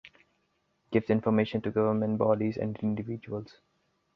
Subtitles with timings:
[0.89, 3.57] Gives information to government bodies and individuals.